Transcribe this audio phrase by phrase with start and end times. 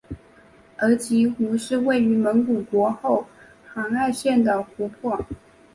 [0.79, 3.27] 额吉湖是位于蒙古国后
[3.67, 5.23] 杭爱省的湖泊。